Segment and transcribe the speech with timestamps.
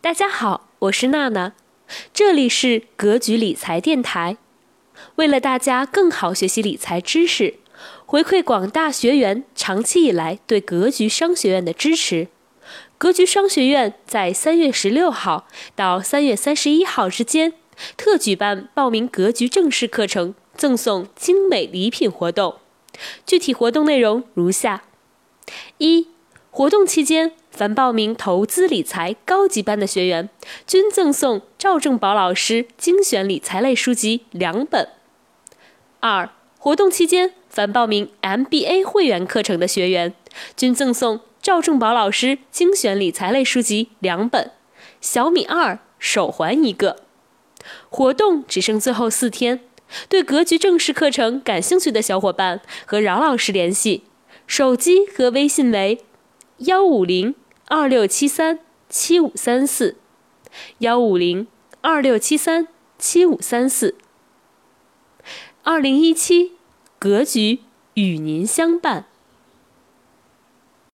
[0.00, 1.54] 大家好，我是娜娜，
[2.14, 4.36] 这里是格局理财电台。
[5.16, 7.54] 为了大家更好学习理财知识，
[8.06, 12.28] 回馈广大学员长期以来对格局商学院的支持，
[12.96, 17.54] 格局商学院在三月十六号到三月三十一号之间
[17.96, 22.60] 特举办报名格局正式课程赠送精美礼品活动。
[23.26, 24.84] 具体活动内容如下：
[25.78, 26.06] 一、
[26.58, 27.30] 活动期间。
[27.52, 30.28] 凡报名投资理财高级班的学员，
[30.66, 34.88] 均赠送赵正宝老师精选理财类书籍两本。
[36.00, 40.12] 二、活动期间，凡报名 MBA 会员课程的学员，
[40.56, 44.50] 均赠送赵正宝老师精选理财类书籍两本。
[45.00, 46.96] 小米二手环一个。
[47.88, 49.60] 活动只剩最后四天，
[50.08, 54.02] 对格局正式课程感兴趣的小伙伴，和饶老师联系，
[54.48, 56.00] 手机和微信为
[56.58, 57.34] 幺五零。
[57.70, 59.98] 二六七三七五三四，
[60.78, 61.46] 幺五零
[61.82, 62.66] 二六七三
[62.98, 63.94] 七五三四。
[65.62, 66.52] 二零一七，
[66.98, 67.60] 格局
[67.92, 69.04] 与您相伴。